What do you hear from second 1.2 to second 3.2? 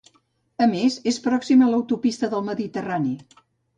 pròxim a l'autopista del Mediterrani.